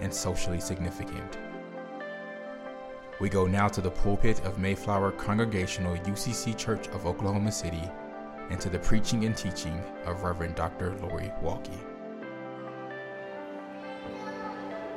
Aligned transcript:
and 0.00 0.12
socially 0.12 0.60
significant. 0.60 1.38
We 3.18 3.28
go 3.28 3.46
now 3.46 3.68
to 3.68 3.80
the 3.80 3.90
pulpit 3.90 4.44
of 4.44 4.58
Mayflower 4.58 5.12
Congregational 5.12 5.96
UCC 5.96 6.56
Church 6.56 6.88
of 6.88 7.06
Oklahoma 7.06 7.50
City 7.50 7.82
and 8.50 8.60
to 8.60 8.68
the 8.68 8.78
preaching 8.78 9.24
and 9.24 9.36
teaching 9.36 9.80
of 10.04 10.22
Reverend 10.22 10.54
Dr. 10.54 10.94
Lori 10.96 11.32
Walke. 11.42 11.70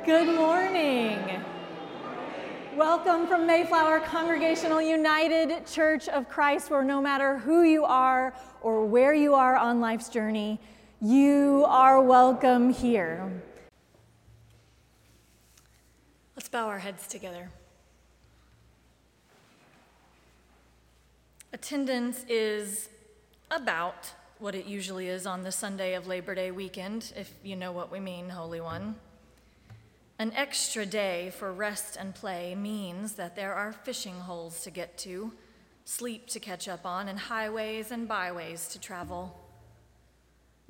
Good 0.04 0.34
morning. 0.34 1.18
Welcome 2.76 3.26
from 3.26 3.46
Mayflower 3.46 4.00
Congregational 4.00 4.80
United 4.80 5.66
Church 5.66 6.08
of 6.08 6.28
Christ, 6.28 6.70
where 6.70 6.84
no 6.84 7.00
matter 7.00 7.38
who 7.38 7.62
you 7.62 7.84
are 7.84 8.34
or 8.62 8.86
where 8.86 9.12
you 9.12 9.34
are 9.34 9.56
on 9.56 9.80
life's 9.80 10.08
journey, 10.08 10.60
you 11.00 11.64
are 11.68 12.00
welcome 12.00 12.70
here. 12.70 13.42
Let's 16.40 16.48
bow 16.48 16.68
our 16.68 16.78
heads 16.78 17.06
together. 17.06 17.50
Attendance 21.52 22.24
is 22.30 22.88
about 23.50 24.10
what 24.38 24.54
it 24.54 24.64
usually 24.64 25.08
is 25.08 25.26
on 25.26 25.42
the 25.42 25.52
Sunday 25.52 25.92
of 25.92 26.06
Labor 26.06 26.34
Day 26.34 26.50
weekend, 26.50 27.12
if 27.14 27.30
you 27.44 27.56
know 27.56 27.72
what 27.72 27.92
we 27.92 28.00
mean, 28.00 28.30
Holy 28.30 28.58
One. 28.58 28.94
An 30.18 30.32
extra 30.34 30.86
day 30.86 31.30
for 31.38 31.52
rest 31.52 31.98
and 32.00 32.14
play 32.14 32.54
means 32.54 33.16
that 33.16 33.36
there 33.36 33.52
are 33.52 33.74
fishing 33.74 34.20
holes 34.20 34.62
to 34.62 34.70
get 34.70 34.96
to, 34.96 35.34
sleep 35.84 36.26
to 36.28 36.40
catch 36.40 36.68
up 36.68 36.86
on, 36.86 37.06
and 37.08 37.18
highways 37.18 37.90
and 37.90 38.08
byways 38.08 38.66
to 38.68 38.80
travel. 38.80 39.38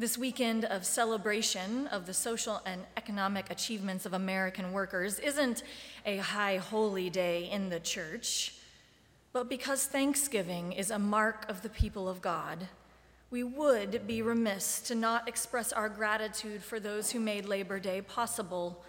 This 0.01 0.17
weekend 0.17 0.65
of 0.65 0.87
celebration 0.87 1.87
of 1.89 2.07
the 2.07 2.15
social 2.15 2.63
and 2.65 2.87
economic 2.97 3.51
achievements 3.51 4.07
of 4.07 4.15
American 4.15 4.73
workers 4.73 5.19
isn't 5.19 5.63
a 6.07 6.17
high 6.17 6.57
holy 6.57 7.11
day 7.11 7.51
in 7.51 7.69
the 7.69 7.81
church, 7.81 8.55
but 9.35 9.51
because 9.51 9.85
Thanksgiving 9.85 10.73
is 10.73 10.91
a 10.91 10.99
mark 10.99 11.47
of 11.51 11.61
the 11.61 11.69
people 11.69 12.09
of 12.09 12.23
God, 12.23 12.67
we 13.31 13.45
would 13.45 14.07
be 14.07 14.23
remiss 14.23 14.81
to 14.89 14.95
not 14.95 15.29
express 15.29 15.71
our 15.71 15.91
gratitude 15.91 16.63
for 16.63 16.81
those 16.81 17.11
who 17.11 17.21
made 17.21 17.45
Labor 17.45 17.79
Day 17.79 18.01
possible. 18.01 18.83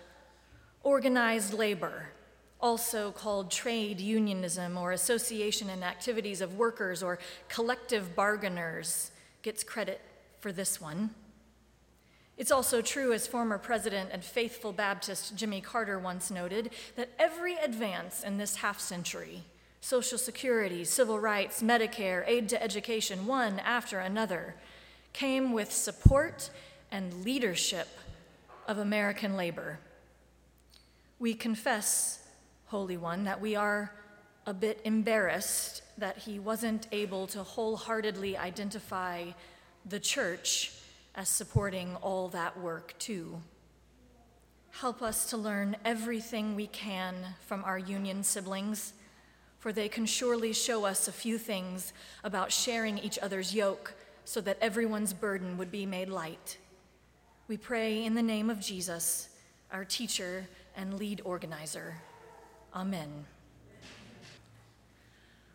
Organized 0.81 1.53
labor, 1.53 2.07
also 2.61 3.11
called 3.11 3.51
trade 3.51 3.99
unionism 3.99 4.77
or 4.77 4.93
association 4.93 5.69
and 5.69 5.83
activities 5.83 6.39
of 6.39 6.57
workers 6.57 7.03
or 7.03 7.19
collective 7.49 8.15
bargainers, 8.15 9.11
gets 9.41 9.61
credit 9.61 9.99
for 10.41 10.51
this 10.51 10.81
one. 10.81 11.11
It's 12.37 12.51
also 12.51 12.81
true, 12.81 13.13
as 13.13 13.27
former 13.27 13.57
president 13.57 14.09
and 14.11 14.23
faithful 14.23 14.73
Baptist 14.73 15.35
Jimmy 15.35 15.61
Carter 15.61 15.99
once 15.99 16.31
noted, 16.31 16.71
that 16.95 17.11
every 17.19 17.55
advance 17.55 18.23
in 18.23 18.37
this 18.37 18.57
half 18.57 18.79
century 18.79 19.43
Social 19.83 20.17
Security, 20.19 20.83
civil 20.83 21.19
rights, 21.19 21.63
Medicare, 21.63 22.23
aid 22.27 22.49
to 22.49 22.61
education, 22.61 23.25
one 23.25 23.57
after 23.59 23.99
another 23.99 24.55
came 25.11 25.53
with 25.53 25.71
support 25.71 26.51
and 26.91 27.23
leadership 27.23 27.87
of 28.67 28.77
American 28.77 29.35
labor. 29.35 29.79
We 31.17 31.33
confess, 31.33 32.19
Holy 32.67 32.97
One, 32.97 33.23
that 33.23 33.41
we 33.41 33.55
are 33.55 33.91
a 34.45 34.53
bit 34.53 34.81
embarrassed 34.83 35.81
that 35.97 36.17
he 36.17 36.39
wasn't 36.39 36.87
able 36.91 37.27
to 37.27 37.43
wholeheartedly 37.43 38.37
identify 38.37 39.25
the 39.85 39.99
church 39.99 40.71
as 41.15 41.27
supporting 41.29 41.95
all 41.97 42.29
that 42.29 42.59
work 42.59 42.93
too. 42.99 43.41
Help 44.71 45.01
us 45.01 45.29
to 45.29 45.37
learn 45.37 45.75
everything 45.83 46.55
we 46.55 46.67
can 46.67 47.15
from 47.45 47.63
our 47.65 47.77
union 47.77 48.23
siblings, 48.23 48.93
for 49.59 49.73
they 49.73 49.89
can 49.89 50.05
surely 50.05 50.53
show 50.53 50.85
us 50.85 51.07
a 51.07 51.11
few 51.11 51.37
things 51.37 51.93
about 52.23 52.51
sharing 52.51 52.97
each 52.97 53.19
other's 53.19 53.53
yoke 53.53 53.93
so 54.23 54.39
that 54.41 54.57
everyone's 54.61 55.13
burden 55.13 55.57
would 55.57 55.71
be 55.71 55.85
made 55.85 56.09
light. 56.09 56.57
We 57.47 57.57
pray 57.57 58.05
in 58.05 58.15
the 58.15 58.23
name 58.23 58.49
of 58.49 58.61
Jesus, 58.61 59.27
our 59.71 59.83
teacher 59.83 60.47
and 60.75 60.93
lead 60.93 61.21
organizer. 61.25 61.95
Amen. 62.73 63.25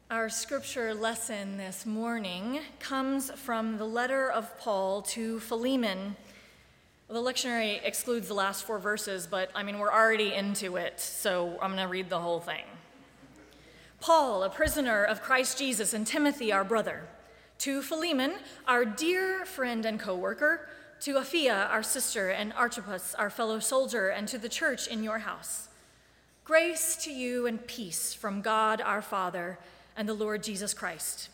Our 0.09 0.28
scripture 0.28 0.94
lesson 0.94 1.56
this 1.56 1.84
morning 1.84 2.61
comes 2.78 3.28
from 3.33 3.77
the 3.77 3.87
letter 3.87 4.31
of 4.31 4.56
Paul 4.56 5.03
to 5.03 5.41
Philemon. 5.41 6.15
The 7.09 7.21
lectionary 7.21 7.81
excludes 7.83 8.28
the 8.28 8.34
last 8.34 8.62
four 8.62 8.78
verses, 8.78 9.27
but 9.27 9.50
I 9.53 9.65
mean, 9.65 9.81
we're 9.81 9.93
already 9.93 10.33
into 10.33 10.77
it, 10.77 11.00
so 11.00 11.59
I'm 11.61 11.72
going 11.72 11.83
to 11.83 11.89
read 11.89 12.09
the 12.09 12.21
whole 12.21 12.39
thing. 12.39 12.62
Paul, 14.00 14.44
a 14.44 14.49
prisoner 14.49 15.03
of 15.03 15.22
Christ 15.22 15.59
Jesus, 15.59 15.93
and 15.93 16.06
Timothy, 16.06 16.53
our 16.53 16.62
brother, 16.62 17.09
to 17.59 17.83
Philemon, 17.83 18.34
our 18.69 18.84
dear 18.84 19.44
friend 19.44 19.84
and 19.84 19.99
co 19.99 20.15
worker, 20.15 20.69
to 21.00 21.15
Apphia, 21.15 21.69
our 21.69 21.83
sister, 21.83 22.31
and 22.31 22.53
Archippus, 22.53 23.17
our 23.17 23.28
fellow 23.28 23.59
soldier, 23.59 24.11
and 24.11 24.28
to 24.28 24.38
the 24.38 24.49
church 24.49 24.87
in 24.87 25.03
your 25.03 25.19
house. 25.19 25.67
Grace 26.44 26.94
to 27.03 27.12
you 27.12 27.49
and 27.49 27.67
peace 27.67 28.15
from 28.15 28.41
God 28.41 28.81
our 28.81 29.03
Father 29.03 29.59
and 29.97 30.09
the 30.09 30.15
Lord 30.15 30.43
Jesus 30.43 30.75
Christ. 30.75 31.31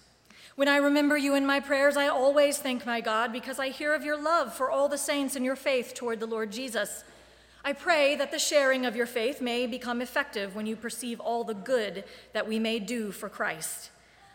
When 0.55 0.69
I 0.69 0.77
remember 0.77 1.17
you 1.17 1.35
in 1.35 1.47
my 1.47 1.61
prayers, 1.61 1.97
I 1.97 2.09
always 2.09 2.59
thank 2.59 2.85
my 2.85 3.01
God 3.01 3.33
because 3.33 3.59
I 3.59 3.71
hear 3.71 3.95
of 3.95 4.05
your 4.05 4.21
love 4.21 4.53
for 4.53 4.71
all 4.71 4.89
the 4.89 4.99
saints 4.99 5.35
and 5.35 5.45
your 5.45 5.57
faith 5.57 5.95
toward 5.95 6.21
the 6.21 6.27
Lord 6.27 6.53
Jesus. 6.53 7.05
I 7.65 7.73
pray 7.73 8.17
that 8.17 8.31
the 8.31 8.39
sharing 8.39 8.85
of 8.85 8.95
your 8.95 9.07
faith 9.07 9.41
may 9.41 9.67
become 9.67 10.03
effective 10.03 10.55
when 10.55 10.67
you 10.67 10.77
perceive 10.77 11.21
all 11.21 11.45
the 11.45 11.55
good 11.55 12.05
that 12.33 12.47
we 12.49 12.59
may 12.59 12.79
do 12.79 13.13
for 13.13 13.29
Christ. 13.29 13.91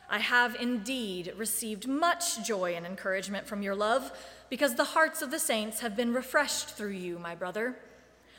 I 0.10 0.20
have 0.20 0.56
indeed 0.56 1.34
received 1.38 1.88
much 1.88 2.46
joy 2.48 2.74
and 2.76 2.86
encouragement 2.86 3.46
from 3.46 3.62
your 3.62 3.76
love 3.76 4.12
because 4.50 4.76
the 4.76 4.86
hearts 4.86 5.22
of 5.22 5.30
the 5.30 5.40
saints 5.40 5.82
have 5.82 5.98
been 5.98 6.14
refreshed 6.14 6.70
through 6.70 6.92
you, 6.92 7.20
my 7.20 7.36
brother. 7.36 7.78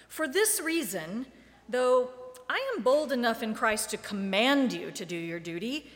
For 0.09 0.27
this 0.27 0.61
reason, 0.61 1.27
though 1.69 2.11
I 2.49 2.73
am 2.75 2.83
bold 2.83 3.13
enough 3.13 3.43
in 3.43 3.55
Christ 3.55 3.91
to 3.91 3.97
command 3.99 4.73
you 4.73 4.91
to 4.93 5.05
do 5.05 5.17
your 5.17 5.39
duty, 5.39 5.91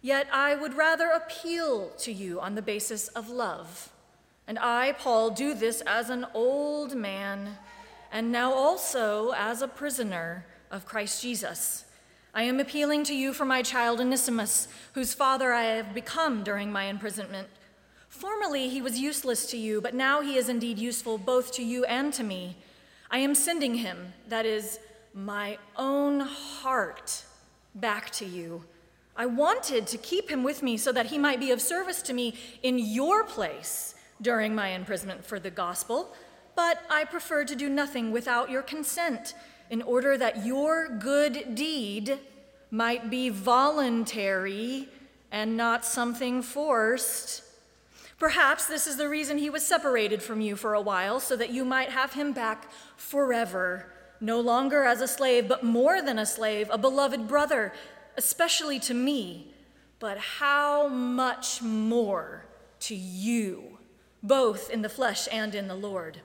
yet 0.00 0.28
I 0.32 0.54
would 0.54 0.74
rather 0.74 1.08
appeal 1.08 1.90
to 1.98 2.12
you 2.12 2.40
on 2.40 2.54
the 2.54 2.62
basis 2.62 3.08
of 3.08 3.28
love. 3.28 3.90
And 4.46 4.58
I, 4.58 4.92
Paul, 4.92 5.30
do 5.30 5.52
this 5.54 5.82
as 5.82 6.08
an 6.08 6.26
old 6.32 6.96
man, 6.96 7.58
and 8.10 8.32
now 8.32 8.52
also 8.52 9.32
as 9.32 9.60
a 9.62 9.68
prisoner 9.68 10.46
of 10.70 10.86
Christ 10.86 11.22
Jesus. 11.22 11.84
I 12.32 12.44
am 12.44 12.60
appealing 12.60 13.04
to 13.04 13.14
you 13.14 13.32
for 13.32 13.44
my 13.44 13.60
child 13.60 14.00
Onesimus, 14.00 14.68
whose 14.94 15.14
father 15.14 15.52
I 15.52 15.64
have 15.64 15.92
become 15.92 16.42
during 16.44 16.72
my 16.72 16.84
imprisonment. 16.84 17.48
Formerly 18.08 18.68
he 18.68 18.80
was 18.80 18.98
useless 18.98 19.46
to 19.50 19.56
you, 19.56 19.80
but 19.80 19.94
now 19.94 20.20
he 20.20 20.36
is 20.36 20.48
indeed 20.48 20.78
useful 20.78 21.18
both 21.18 21.52
to 21.52 21.62
you 21.62 21.84
and 21.84 22.12
to 22.14 22.24
me. 22.24 22.56
I 23.10 23.18
am 23.18 23.34
sending 23.34 23.76
him, 23.76 24.14
that 24.28 24.46
is, 24.46 24.78
my 25.14 25.58
own 25.76 26.20
heart 26.20 27.24
back 27.74 28.10
to 28.10 28.24
you. 28.24 28.64
I 29.16 29.26
wanted 29.26 29.86
to 29.88 29.98
keep 29.98 30.30
him 30.30 30.42
with 30.42 30.62
me 30.62 30.76
so 30.76 30.92
that 30.92 31.06
he 31.06 31.18
might 31.18 31.40
be 31.40 31.50
of 31.50 31.60
service 31.60 32.00
to 32.02 32.12
me 32.12 32.34
in 32.62 32.78
your 32.78 33.24
place 33.24 33.94
during 34.22 34.54
my 34.54 34.68
imprisonment 34.68 35.24
for 35.24 35.40
the 35.40 35.50
gospel, 35.50 36.14
But 36.54 36.82
I 36.90 37.04
prefer 37.04 37.44
to 37.44 37.56
do 37.56 37.68
nothing 37.68 38.12
without 38.12 38.50
your 38.50 38.62
consent, 38.62 39.34
in 39.70 39.82
order 39.82 40.18
that 40.18 40.44
your 40.44 40.88
good 40.88 41.54
deed 41.54 42.18
might 42.70 43.08
be 43.08 43.28
voluntary 43.28 44.88
and 45.30 45.56
not 45.56 45.84
something 45.84 46.42
forced. 46.42 47.44
Perhaps 48.18 48.66
this 48.66 48.86
is 48.86 48.96
the 48.96 49.08
reason 49.08 49.38
he 49.38 49.48
was 49.48 49.64
separated 49.64 50.22
from 50.22 50.40
you 50.40 50.56
for 50.56 50.74
a 50.74 50.80
while, 50.80 51.20
so 51.20 51.36
that 51.36 51.50
you 51.50 51.64
might 51.64 51.88
have 51.88 52.12
him 52.12 52.32
back 52.32 52.68
forever, 52.96 53.89
no 54.20 54.40
longer 54.40 54.84
as 54.84 55.00
a 55.00 55.08
slave, 55.08 55.48
but 55.48 55.64
more 55.64 56.02
than 56.02 56.18
a 56.18 56.26
slave, 56.26 56.68
a 56.70 56.78
beloved 56.78 57.26
brother, 57.26 57.72
especially 58.16 58.78
to 58.80 58.94
me, 58.94 59.54
but 59.98 60.18
how 60.18 60.88
much 60.88 61.62
more 61.62 62.44
to 62.80 62.94
you, 62.94 63.78
both 64.22 64.70
in 64.70 64.82
the 64.82 64.88
flesh 64.88 65.28
and 65.32 65.54
in 65.54 65.68
the 65.68 65.74
Lord. 65.74 66.20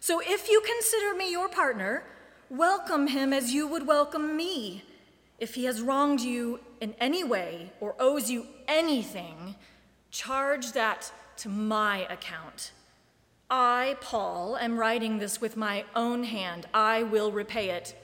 So 0.00 0.20
if 0.20 0.48
you 0.48 0.62
consider 0.64 1.14
me 1.14 1.30
your 1.30 1.48
partner, 1.48 2.04
welcome 2.48 3.08
him 3.08 3.32
as 3.32 3.52
you 3.52 3.66
would 3.66 3.86
welcome 3.86 4.36
me. 4.36 4.84
If 5.38 5.54
he 5.54 5.64
has 5.64 5.82
wronged 5.82 6.20
you 6.20 6.60
in 6.80 6.94
any 7.00 7.24
way 7.24 7.72
or 7.80 7.94
owes 7.98 8.30
you 8.30 8.46
anything, 8.68 9.56
charge 10.10 10.72
that 10.72 11.12
to 11.38 11.48
my 11.48 12.06
account. 12.08 12.72
I, 13.50 13.96
Paul, 14.00 14.56
am 14.56 14.78
writing 14.78 15.18
this 15.18 15.40
with 15.40 15.56
my 15.56 15.84
own 15.94 16.24
hand. 16.24 16.66
I 16.74 17.04
will 17.04 17.30
repay 17.30 17.70
it. 17.70 17.94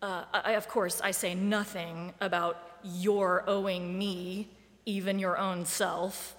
Uh, 0.00 0.24
I, 0.32 0.52
of 0.52 0.68
course, 0.68 1.00
I 1.02 1.10
say 1.10 1.34
nothing 1.34 2.14
about 2.20 2.78
your 2.82 3.44
owing 3.46 3.98
me, 3.98 4.48
even 4.86 5.18
your 5.18 5.38
own 5.38 5.64
self. 5.64 6.36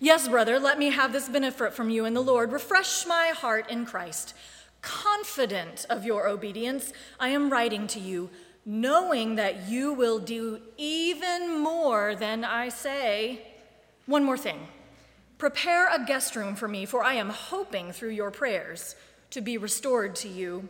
Yes, 0.00 0.28
brother, 0.28 0.58
let 0.58 0.78
me 0.78 0.90
have 0.90 1.12
this 1.12 1.28
benefit 1.28 1.72
from 1.72 1.90
you 1.90 2.04
in 2.04 2.14
the 2.14 2.22
Lord. 2.22 2.52
Refresh 2.52 3.06
my 3.06 3.28
heart 3.28 3.70
in 3.70 3.86
Christ. 3.86 4.34
Confident 4.82 5.86
of 5.90 6.04
your 6.04 6.26
obedience, 6.28 6.92
I 7.18 7.28
am 7.28 7.50
writing 7.50 7.86
to 7.88 8.00
you 8.00 8.30
knowing 8.64 9.36
that 9.36 9.68
you 9.68 9.92
will 9.92 10.18
do 10.18 10.60
even 10.76 11.58
more 11.58 12.14
than 12.14 12.44
I 12.44 12.68
say. 12.68 13.42
One 14.06 14.24
more 14.24 14.38
thing 14.38 14.68
prepare 15.40 15.88
a 15.88 16.04
guest 16.04 16.36
room 16.36 16.54
for 16.54 16.68
me, 16.68 16.84
for 16.84 17.02
I 17.02 17.14
am 17.14 17.30
hoping 17.30 17.92
through 17.92 18.10
your 18.10 18.30
prayers 18.30 18.94
to 19.30 19.40
be 19.40 19.56
restored 19.56 20.14
to 20.16 20.28
you. 20.28 20.68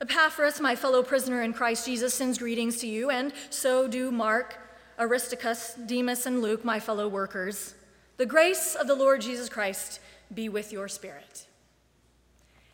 Epaphras, 0.00 0.60
my 0.60 0.76
fellow 0.76 1.02
prisoner 1.02 1.42
in 1.42 1.52
Christ 1.52 1.84
Jesus, 1.84 2.14
sends 2.14 2.38
greetings 2.38 2.78
to 2.78 2.86
you, 2.86 3.10
and 3.10 3.32
so 3.50 3.88
do 3.88 4.12
Mark, 4.12 4.56
Aristarchus, 4.98 5.74
Demas, 5.86 6.24
and 6.24 6.40
Luke, 6.40 6.64
my 6.64 6.78
fellow 6.78 7.08
workers. 7.08 7.74
The 8.16 8.26
grace 8.26 8.76
of 8.76 8.86
the 8.86 8.94
Lord 8.94 9.20
Jesus 9.20 9.48
Christ 9.48 10.00
be 10.32 10.48
with 10.48 10.72
your 10.72 10.86
spirit. 10.86 11.46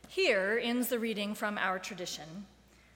Here 0.08 0.60
ends 0.62 0.88
the 0.88 0.98
reading 0.98 1.34
from 1.34 1.56
our 1.56 1.78
tradition. 1.78 2.46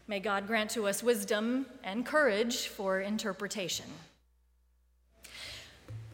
May 0.07 0.21
God 0.21 0.47
grant 0.47 0.71
to 0.71 0.87
us 0.87 1.03
wisdom 1.03 1.67
and 1.83 2.05
courage 2.05 2.67
for 2.67 3.01
interpretation. 3.01 3.87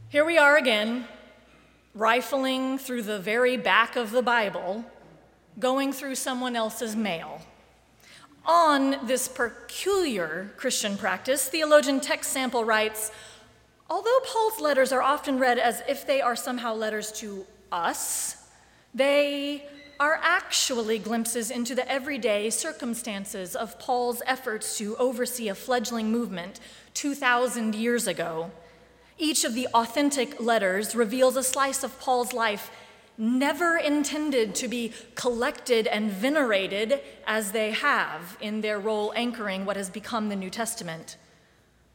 Here 0.08 0.24
we 0.24 0.38
are 0.38 0.56
again, 0.56 1.06
rifling 1.96 2.76
through 2.76 3.02
the 3.02 3.18
very 3.18 3.56
back 3.56 3.96
of 3.96 4.10
the 4.10 4.22
Bible, 4.22 4.84
going 5.58 5.92
through 5.92 6.14
someone 6.14 6.54
else's 6.54 6.94
mail. 6.94 7.40
On 8.44 8.96
this 9.06 9.26
peculiar 9.26 10.50
Christian 10.56 10.96
practice, 10.98 11.48
theologian 11.48 11.98
Tex 12.00 12.28
Sample 12.28 12.64
writes 12.64 13.10
Although 13.88 14.20
Paul's 14.24 14.60
letters 14.60 14.92
are 14.92 15.02
often 15.02 15.38
read 15.38 15.58
as 15.58 15.82
if 15.88 16.06
they 16.06 16.20
are 16.20 16.36
somehow 16.36 16.74
letters 16.74 17.10
to 17.12 17.46
us, 17.72 18.46
they 18.94 19.66
are 19.98 20.20
actually 20.22 20.98
glimpses 20.98 21.50
into 21.50 21.74
the 21.74 21.90
everyday 21.90 22.50
circumstances 22.50 23.56
of 23.56 23.78
Paul's 23.78 24.20
efforts 24.26 24.76
to 24.78 24.96
oversee 24.96 25.48
a 25.48 25.54
fledgling 25.54 26.10
movement 26.10 26.60
2,000 26.94 27.74
years 27.74 28.06
ago. 28.06 28.50
Each 29.18 29.44
of 29.44 29.54
the 29.54 29.68
authentic 29.74 30.40
letters 30.40 30.94
reveals 30.94 31.36
a 31.36 31.42
slice 31.42 31.82
of 31.82 31.98
Paul's 32.00 32.32
life 32.32 32.70
never 33.18 33.78
intended 33.78 34.54
to 34.54 34.68
be 34.68 34.92
collected 35.14 35.86
and 35.86 36.10
venerated 36.10 37.00
as 37.26 37.52
they 37.52 37.70
have 37.70 38.36
in 38.40 38.60
their 38.60 38.78
role 38.78 39.12
anchoring 39.16 39.64
what 39.64 39.76
has 39.76 39.88
become 39.88 40.28
the 40.28 40.36
New 40.36 40.50
Testament. 40.50 41.16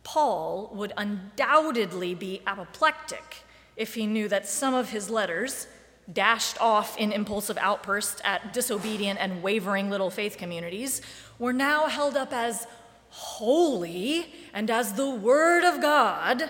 Paul 0.03 0.71
would 0.73 0.93
undoubtedly 0.97 2.15
be 2.15 2.41
apoplectic 2.47 3.43
if 3.75 3.93
he 3.93 4.07
knew 4.07 4.27
that 4.27 4.47
some 4.47 4.73
of 4.73 4.89
his 4.89 5.09
letters, 5.09 5.67
dashed 6.11 6.59
off 6.59 6.97
in 6.97 7.11
impulsive 7.11 7.57
outbursts 7.59 8.19
at 8.23 8.51
disobedient 8.51 9.19
and 9.21 9.43
wavering 9.43 9.89
little 9.89 10.09
faith 10.09 10.37
communities, 10.37 11.01
were 11.37 11.53
now 11.53 11.87
held 11.87 12.17
up 12.17 12.33
as 12.33 12.65
holy 13.09 14.33
and 14.53 14.71
as 14.71 14.93
the 14.93 15.09
Word 15.09 15.63
of 15.63 15.81
God. 15.81 16.49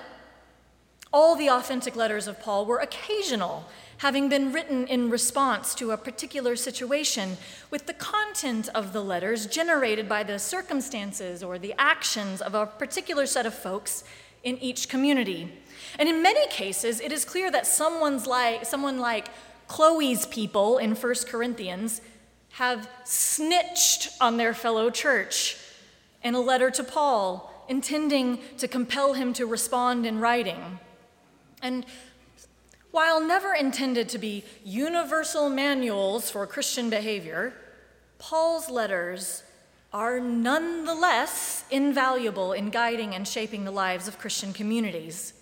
All 1.13 1.35
the 1.35 1.49
authentic 1.49 1.97
letters 1.97 2.27
of 2.27 2.39
Paul 2.39 2.65
were 2.65 2.79
occasional, 2.79 3.65
having 3.97 4.29
been 4.29 4.53
written 4.53 4.87
in 4.87 5.09
response 5.09 5.75
to 5.75 5.91
a 5.91 5.97
particular 5.97 6.55
situation, 6.55 7.37
with 7.69 7.85
the 7.85 7.93
content 7.93 8.69
of 8.73 8.93
the 8.93 9.03
letters 9.03 9.45
generated 9.45 10.07
by 10.07 10.23
the 10.23 10.39
circumstances 10.39 11.43
or 11.43 11.59
the 11.59 11.73
actions 11.77 12.41
of 12.41 12.55
a 12.55 12.65
particular 12.65 13.25
set 13.25 13.45
of 13.45 13.53
folks 13.53 14.05
in 14.43 14.57
each 14.59 14.87
community. 14.87 15.51
And 15.99 16.07
in 16.07 16.23
many 16.23 16.47
cases, 16.47 17.01
it 17.01 17.11
is 17.11 17.25
clear 17.25 17.51
that 17.51 17.67
someone's 17.67 18.25
like, 18.25 18.65
someone 18.65 18.99
like 18.99 19.27
Chloe's 19.67 20.25
people 20.25 20.77
in 20.77 20.95
1 20.95 21.13
Corinthians 21.27 21.99
have 22.51 22.89
snitched 23.03 24.09
on 24.21 24.37
their 24.37 24.53
fellow 24.53 24.89
church 24.89 25.57
in 26.23 26.35
a 26.35 26.39
letter 26.39 26.71
to 26.71 26.83
Paul, 26.83 27.65
intending 27.67 28.39
to 28.57 28.67
compel 28.67 29.13
him 29.13 29.33
to 29.33 29.45
respond 29.45 30.05
in 30.05 30.19
writing. 30.19 30.79
And 31.61 31.85
while 32.91 33.21
never 33.21 33.53
intended 33.53 34.09
to 34.09 34.17
be 34.17 34.43
universal 34.63 35.49
manuals 35.49 36.29
for 36.29 36.45
Christian 36.45 36.89
behavior, 36.89 37.53
Paul's 38.19 38.69
letters 38.69 39.43
are 39.93 40.19
nonetheless 40.19 41.65
invaluable 41.69 42.53
in 42.53 42.69
guiding 42.69 43.13
and 43.15 43.27
shaping 43.27 43.65
the 43.65 43.71
lives 43.71 44.07
of 44.07 44.19
Christian 44.19 44.53
communities. 44.53 45.33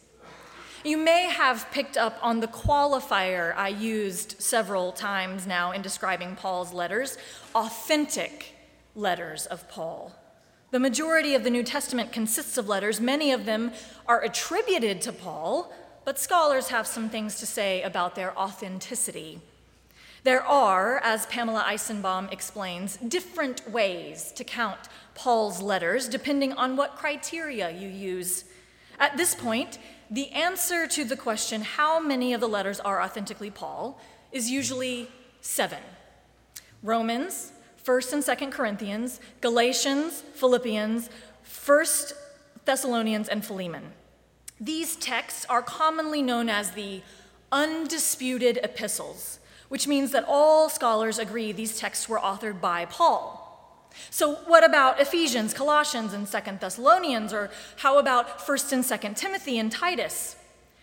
You 0.84 0.98
may 0.98 1.30
have 1.30 1.70
picked 1.72 1.98
up 1.98 2.18
on 2.22 2.40
the 2.40 2.48
qualifier 2.48 3.54
I 3.56 3.68
used 3.68 4.42
several 4.42 4.92
times 4.92 5.46
now 5.46 5.72
in 5.72 5.82
describing 5.82 6.36
Paul's 6.36 6.72
letters 6.72 7.18
authentic 7.54 8.56
letters 8.96 9.46
of 9.46 9.68
Paul. 9.70 10.16
The 10.72 10.80
majority 10.80 11.36
of 11.36 11.44
the 11.44 11.50
New 11.50 11.64
Testament 11.64 12.12
consists 12.12 12.58
of 12.58 12.70
letters. 12.70 13.02
Many 13.02 13.32
of 13.32 13.46
them 13.46 13.72
are 14.08 14.22
attributed 14.22 15.02
to 15.02 15.12
Paul, 15.12 15.74
but 16.10 16.18
scholars 16.18 16.70
have 16.70 16.88
some 16.88 17.08
things 17.08 17.36
to 17.36 17.46
say 17.46 17.84
about 17.84 18.16
their 18.16 18.36
authenticity. 18.36 19.40
There 20.24 20.42
are, 20.42 20.98
as 21.04 21.28
Pamela 21.28 21.64
Eisenbaum 21.68 22.34
explains, 22.34 22.98
different 22.98 23.70
ways 23.70 24.32
to 24.32 24.44
count 24.44 24.80
Paul's 25.14 25.62
letters 25.62 26.08
depending 26.08 26.52
on 26.54 26.76
what 26.76 26.96
criteria 26.96 27.70
you 27.70 27.88
use. 27.88 28.46
At 29.00 29.18
this 29.18 29.36
point, 29.36 29.78
the 30.10 30.32
answer 30.32 30.88
to 30.88 31.06
the 31.06 31.16
question, 31.16 31.62
how 31.62 32.00
many 32.00 32.34
of 32.34 32.42
the 32.42 32.50
letters 32.50 32.80
are 32.80 33.04
authentically 33.04 33.52
Paul, 33.52 34.02
is 34.32 34.50
usually 34.50 35.12
seven 35.42 35.84
Romans, 36.82 37.52
1st 37.86 38.14
and 38.14 38.24
2nd 38.24 38.52
Corinthians, 38.52 39.20
Galatians, 39.42 40.22
Philippians, 40.34 41.12
1st 41.46 42.14
Thessalonians, 42.66 43.30
and 43.30 43.46
Philemon. 43.46 43.92
These 44.60 44.96
texts 44.98 45.46
are 45.50 45.62
commonly 45.62 46.22
known 46.22 46.50
as 46.50 46.72
the 46.72 47.02
undisputed 47.52 48.60
epistles, 48.64 49.40
which 49.70 49.88
means 49.88 50.12
that 50.12 50.26
all 50.28 50.70
scholars 50.70 51.18
agree 51.18 51.52
these 51.52 51.78
texts 51.78 52.10
were 52.10 52.20
authored 52.20 52.60
by 52.60 52.86
Paul. 52.86 53.40
So, 54.10 54.36
what 54.48 54.64
about 54.64 55.00
Ephesians, 55.00 55.54
Colossians, 55.54 56.14
and 56.14 56.28
Second 56.28 56.60
Thessalonians? 56.60 57.34
Or 57.34 57.50
how 57.78 57.98
about 57.98 58.40
1st 58.40 58.72
and 58.74 58.84
2nd 58.84 59.16
Timothy 59.16 59.58
and 59.58 59.72
Titus? 59.72 60.36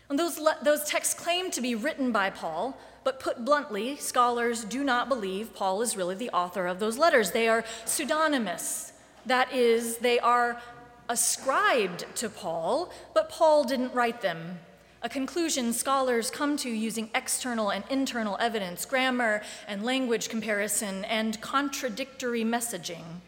And 0.09 0.19
those, 0.19 0.39
le- 0.39 0.59
those 0.63 0.85
texts 0.85 1.15
claim 1.15 1.51
to 1.53 1.61
be 1.61 1.75
written 1.75 2.13
by 2.13 2.31
Paul, 2.31 2.77
but 3.05 3.21
put 3.21 3.45
bluntly, 3.45 3.97
scholars 3.97 4.65
do 4.65 4.85
not 4.85 5.09
believe 5.09 5.55
Paul 5.55 5.83
is 5.83 5.97
really 5.97 6.15
the 6.15 6.31
author 6.31 6.67
of 6.67 6.79
those 6.79 6.99
letters. 6.99 7.31
They 7.31 7.49
are 7.49 7.65
pseudonymous. 7.85 8.93
That 9.25 9.53
is, 9.53 9.99
they 9.99 10.19
are 10.19 10.61
ascribed 11.09 12.05
to 12.17 12.29
Paul, 12.29 12.91
but 13.15 13.29
Paul 13.29 13.65
didn't 13.65 13.95
write 13.95 14.21
them 14.21 14.59
a 15.07 15.09
conclusion 15.09 15.73
scholars 15.73 16.33
come 16.33 16.57
to 16.57 16.69
using 16.69 17.11
external 17.15 17.71
and 17.71 17.85
internal 17.89 18.37
evidence, 18.41 18.85
grammar 18.85 19.41
and 19.69 19.85
language 19.85 20.29
comparison, 20.29 21.05
and 21.05 21.41
contradictory 21.41 22.43
messaging. 22.43 23.21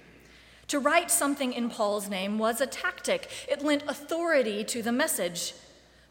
To 0.66 0.80
write 0.80 1.08
something 1.08 1.52
in 1.52 1.70
Paul's 1.70 2.08
name 2.08 2.36
was 2.36 2.60
a 2.60 2.66
tactic, 2.66 3.30
it 3.48 3.62
lent 3.62 3.84
authority 3.86 4.64
to 4.64 4.82
the 4.82 4.90
message. 4.90 5.54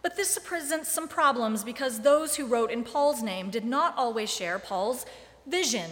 But 0.02 0.16
this 0.16 0.40
presents 0.40 0.90
some 0.90 1.10
problems 1.10 1.66
because 1.66 2.00
those 2.00 2.38
who 2.38 2.46
wrote 2.46 2.72
in 2.72 2.86
Paul's 2.86 3.22
name 3.22 3.50
did 3.50 3.66
not 3.66 3.94
always 3.98 4.34
share 4.34 4.60
Paul's 4.60 5.06
vision. 5.46 5.92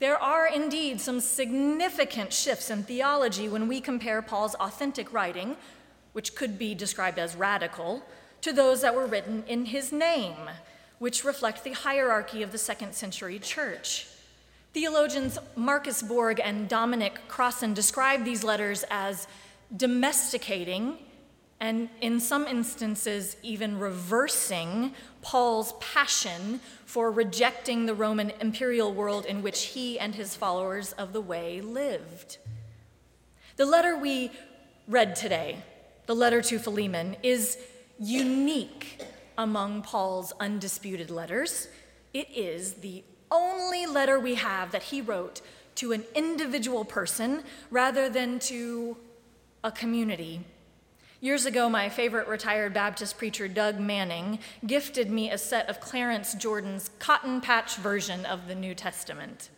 There 0.00 0.16
are 0.16 0.46
indeed 0.46 1.00
some 1.00 1.20
significant 1.20 2.32
shifts 2.32 2.70
in 2.70 2.84
theology 2.84 3.48
when 3.48 3.66
we 3.66 3.80
compare 3.80 4.22
Paul's 4.22 4.54
authentic 4.54 5.12
writing, 5.12 5.56
which 6.12 6.36
could 6.36 6.56
be 6.56 6.74
described 6.74 7.18
as 7.18 7.34
radical, 7.34 8.04
to 8.42 8.52
those 8.52 8.82
that 8.82 8.94
were 8.94 9.06
written 9.06 9.42
in 9.48 9.64
his 9.66 9.90
name, 9.90 10.36
which 11.00 11.24
reflect 11.24 11.64
the 11.64 11.72
hierarchy 11.72 12.44
of 12.44 12.52
the 12.52 12.58
second 12.58 12.94
century 12.94 13.40
church. 13.40 14.06
Theologians 14.72 15.38
Marcus 15.56 16.02
Borg 16.02 16.40
and 16.44 16.68
Dominic 16.68 17.18
Crossan 17.26 17.74
describe 17.74 18.24
these 18.24 18.44
letters 18.44 18.84
as 18.90 19.26
domesticating 19.76 20.98
and, 21.58 21.88
in 22.00 22.20
some 22.20 22.46
instances, 22.46 23.36
even 23.42 23.80
reversing 23.80 24.94
Paul's 25.22 25.72
passion 25.80 26.60
for 26.84 27.10
rejecting 27.10 27.86
the 27.86 27.94
Roman 27.94 28.30
imperial 28.40 28.92
world 28.92 29.26
in 29.26 29.42
which 29.42 29.66
he 29.66 29.98
and 29.98 30.14
his 30.14 30.34
followers 30.34 30.92
of 30.92 31.12
the 31.12 31.20
way 31.20 31.60
lived. 31.60 32.38
The 33.56 33.66
letter 33.66 33.96
we 33.96 34.30
read 34.86 35.16
today, 35.16 35.62
the 36.06 36.14
letter 36.14 36.40
to 36.42 36.58
Philemon, 36.58 37.16
is 37.22 37.58
unique 37.98 39.02
among 39.36 39.82
Paul's 39.82 40.32
undisputed 40.40 41.10
letters. 41.10 41.68
It 42.14 42.28
is 42.34 42.74
the 42.74 43.04
only 43.30 43.86
letter 43.86 44.18
we 44.18 44.36
have 44.36 44.72
that 44.72 44.84
he 44.84 45.00
wrote 45.00 45.40
to 45.76 45.92
an 45.92 46.04
individual 46.14 46.84
person 46.84 47.42
rather 47.70 48.08
than 48.08 48.38
to 48.40 48.96
a 49.62 49.70
community. 49.70 50.40
Years 51.20 51.46
ago, 51.46 51.68
my 51.68 51.88
favorite 51.88 52.28
retired 52.28 52.72
Baptist 52.72 53.18
preacher, 53.18 53.48
Doug 53.48 53.80
Manning, 53.80 54.38
gifted 54.64 55.10
me 55.10 55.32
a 55.32 55.38
set 55.38 55.68
of 55.68 55.80
Clarence 55.80 56.32
Jordan's 56.34 56.90
cotton 57.00 57.40
patch 57.40 57.74
version 57.74 58.24
of 58.24 58.46
the 58.46 58.54
New 58.54 58.72
Testament. 58.72 59.50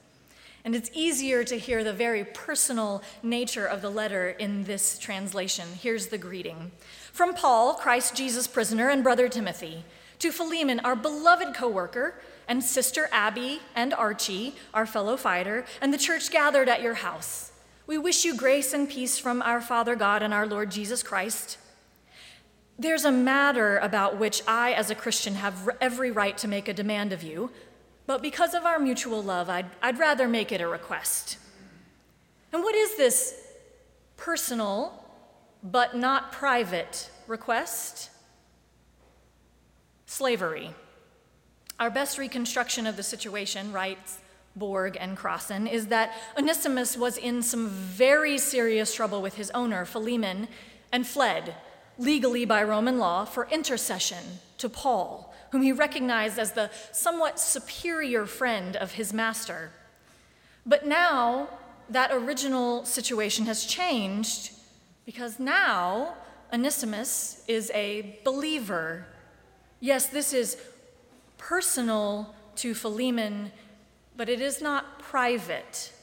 And 0.64 0.74
it's 0.74 0.90
easier 0.94 1.44
to 1.44 1.58
hear 1.58 1.84
the 1.84 1.92
very 1.92 2.24
personal 2.24 3.02
nature 3.22 3.66
of 3.66 3.82
the 3.82 3.90
letter 3.90 4.30
in 4.30 4.64
this 4.64 4.98
translation. 4.98 5.68
Here's 5.78 6.06
the 6.06 6.16
greeting 6.16 6.70
From 7.12 7.34
Paul, 7.34 7.74
Christ 7.74 8.14
Jesus 8.14 8.46
prisoner, 8.46 8.88
and 8.88 9.02
brother 9.02 9.28
Timothy, 9.28 9.84
to 10.20 10.32
Philemon, 10.32 10.80
our 10.80 10.96
beloved 10.96 11.54
co 11.54 11.68
worker, 11.68 12.14
and 12.48 12.64
sister 12.64 13.10
Abby 13.12 13.60
and 13.76 13.92
Archie, 13.92 14.54
our 14.72 14.86
fellow 14.86 15.18
fighter, 15.18 15.66
and 15.82 15.92
the 15.92 15.98
church 15.98 16.30
gathered 16.30 16.70
at 16.70 16.80
your 16.80 16.94
house. 16.94 17.49
We 17.90 17.98
wish 17.98 18.24
you 18.24 18.36
grace 18.36 18.72
and 18.72 18.88
peace 18.88 19.18
from 19.18 19.42
our 19.42 19.60
Father 19.60 19.96
God 19.96 20.22
and 20.22 20.32
our 20.32 20.46
Lord 20.46 20.70
Jesus 20.70 21.02
Christ. 21.02 21.58
There's 22.78 23.04
a 23.04 23.10
matter 23.10 23.78
about 23.78 24.16
which 24.16 24.42
I, 24.46 24.74
as 24.74 24.90
a 24.90 24.94
Christian, 24.94 25.34
have 25.34 25.68
every 25.80 26.12
right 26.12 26.38
to 26.38 26.46
make 26.46 26.68
a 26.68 26.72
demand 26.72 27.12
of 27.12 27.24
you, 27.24 27.50
but 28.06 28.22
because 28.22 28.54
of 28.54 28.64
our 28.64 28.78
mutual 28.78 29.24
love, 29.24 29.50
I'd, 29.50 29.66
I'd 29.82 29.98
rather 29.98 30.28
make 30.28 30.52
it 30.52 30.60
a 30.60 30.68
request. 30.68 31.36
And 32.52 32.62
what 32.62 32.76
is 32.76 32.96
this 32.96 33.34
personal 34.16 35.04
but 35.60 35.96
not 35.96 36.30
private 36.30 37.10
request? 37.26 38.10
Slavery. 40.06 40.70
Our 41.80 41.90
best 41.90 42.18
reconstruction 42.18 42.86
of 42.86 42.96
the 42.96 43.02
situation, 43.02 43.72
writes 43.72 44.18
Borg 44.60 44.96
and 45.00 45.16
Crossan, 45.16 45.66
is 45.66 45.88
that 45.88 46.12
Onesimus 46.38 46.96
was 46.96 47.16
in 47.16 47.42
some 47.42 47.68
very 47.68 48.38
serious 48.38 48.94
trouble 48.94 49.20
with 49.20 49.34
his 49.34 49.50
owner, 49.50 49.84
Philemon, 49.84 50.46
and 50.92 51.04
fled, 51.04 51.56
legally 51.98 52.44
by 52.44 52.62
Roman 52.62 52.98
law, 52.98 53.24
for 53.24 53.48
intercession 53.50 54.22
to 54.58 54.68
Paul, 54.68 55.34
whom 55.50 55.62
he 55.62 55.72
recognized 55.72 56.38
as 56.38 56.52
the 56.52 56.70
somewhat 56.92 57.40
superior 57.40 58.26
friend 58.26 58.76
of 58.76 58.92
his 58.92 59.12
master. 59.12 59.72
But 60.64 60.86
now 60.86 61.48
that 61.88 62.12
original 62.12 62.84
situation 62.84 63.46
has 63.46 63.64
changed 63.64 64.52
because 65.04 65.40
now 65.40 66.14
Onesimus 66.52 67.42
is 67.48 67.70
a 67.74 68.20
believer. 68.24 69.06
Yes, 69.80 70.06
this 70.06 70.32
is 70.32 70.56
personal 71.38 72.34
to 72.56 72.74
Philemon 72.74 73.50
but 74.20 74.28
it 74.28 74.42
is 74.42 74.60
not 74.60 74.98
private. 74.98 75.94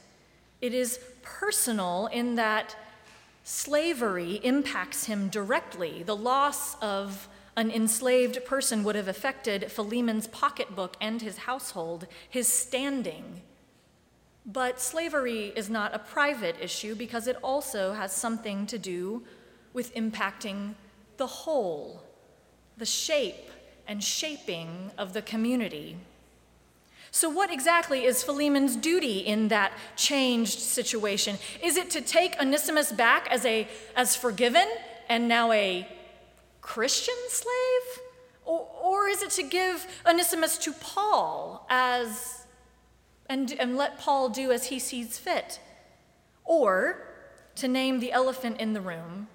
It 0.60 0.74
is 0.74 0.98
personal 1.22 2.08
in 2.08 2.34
that 2.34 2.74
slavery 3.44 4.40
impacts 4.42 5.04
him 5.04 5.28
directly. 5.28 6.02
The 6.02 6.16
loss 6.16 6.74
of 6.82 7.28
an 7.56 7.70
enslaved 7.70 8.44
person 8.44 8.82
would 8.82 8.96
have 8.96 9.06
affected 9.06 9.70
Philemon's 9.70 10.26
pocketbook 10.26 10.96
and 11.00 11.22
his 11.22 11.38
household, 11.38 12.08
his 12.28 12.48
standing. 12.48 13.42
But 14.44 14.80
slavery 14.80 15.52
is 15.54 15.70
not 15.70 15.94
a 15.94 16.00
private 16.00 16.56
issue 16.60 16.96
because 16.96 17.28
it 17.28 17.36
also 17.40 17.92
has 17.92 18.10
something 18.10 18.66
to 18.66 18.78
do 18.80 19.22
with 19.72 19.94
impacting 19.94 20.74
the 21.18 21.28
whole, 21.28 22.02
the 22.78 22.84
shape 22.84 23.52
and 23.86 24.02
shaping 24.02 24.90
of 24.98 25.12
the 25.12 25.22
community. 25.22 25.98
So, 27.10 27.30
what 27.30 27.50
exactly 27.50 28.04
is 28.04 28.22
Philemon's 28.22 28.76
duty 28.76 29.20
in 29.20 29.48
that 29.48 29.72
changed 29.96 30.58
situation? 30.58 31.38
Is 31.62 31.76
it 31.76 31.90
to 31.90 32.00
take 32.00 32.38
Onesimus 32.40 32.92
back 32.92 33.28
as, 33.30 33.44
a, 33.46 33.66
as 33.96 34.14
forgiven 34.14 34.66
and 35.08 35.26
now 35.26 35.52
a 35.52 35.88
Christian 36.60 37.14
slave? 37.28 38.04
Or, 38.44 38.68
or 38.82 39.08
is 39.08 39.22
it 39.22 39.30
to 39.30 39.42
give 39.42 39.86
Onesimus 40.06 40.58
to 40.58 40.72
Paul 40.72 41.66
as, 41.70 42.44
and, 43.28 43.52
and 43.52 43.76
let 43.76 43.98
Paul 43.98 44.28
do 44.28 44.52
as 44.52 44.66
he 44.66 44.78
sees 44.78 45.18
fit? 45.18 45.60
Or, 46.44 47.06
to 47.56 47.68
name 47.68 48.00
the 48.00 48.12
elephant 48.12 48.60
in 48.60 48.74
the 48.74 48.80
room, 48.80 49.28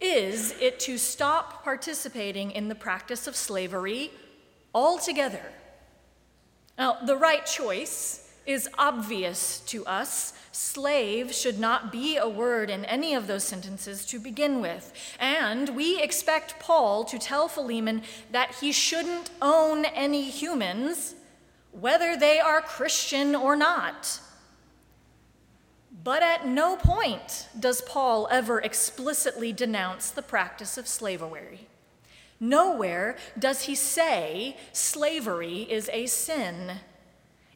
is 0.00 0.54
it 0.60 0.78
to 0.80 0.98
stop 0.98 1.64
participating 1.64 2.50
in 2.50 2.68
the 2.68 2.74
practice 2.74 3.26
of 3.26 3.34
slavery 3.34 4.10
altogether? 4.74 5.52
Now, 6.78 6.98
the 7.04 7.16
right 7.16 7.44
choice 7.44 8.24
is 8.46 8.68
obvious 8.78 9.60
to 9.66 9.84
us. 9.84 10.32
Slave 10.52 11.34
should 11.34 11.58
not 11.58 11.92
be 11.92 12.16
a 12.16 12.28
word 12.28 12.70
in 12.70 12.84
any 12.86 13.14
of 13.14 13.26
those 13.26 13.44
sentences 13.44 14.06
to 14.06 14.18
begin 14.18 14.62
with. 14.62 14.92
And 15.20 15.76
we 15.76 16.00
expect 16.00 16.58
Paul 16.58 17.04
to 17.04 17.18
tell 17.18 17.48
Philemon 17.48 18.02
that 18.32 18.56
he 18.56 18.72
shouldn't 18.72 19.30
own 19.42 19.84
any 19.84 20.30
humans, 20.30 21.14
whether 21.72 22.16
they 22.16 22.40
are 22.40 22.62
Christian 22.62 23.34
or 23.34 23.54
not. 23.54 24.20
But 26.02 26.22
at 26.22 26.46
no 26.46 26.76
point 26.76 27.48
does 27.58 27.82
Paul 27.82 28.28
ever 28.30 28.60
explicitly 28.60 29.52
denounce 29.52 30.10
the 30.10 30.22
practice 30.22 30.78
of 30.78 30.88
slavery. 30.88 31.67
Nowhere 32.40 33.16
does 33.38 33.62
he 33.62 33.74
say 33.74 34.56
slavery 34.72 35.66
is 35.70 35.90
a 35.92 36.06
sin. 36.06 36.78